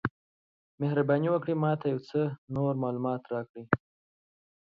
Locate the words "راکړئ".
3.33-3.65